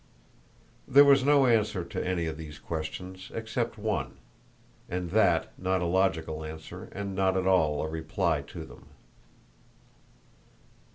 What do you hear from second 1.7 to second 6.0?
to any of these questions, except one, and that not a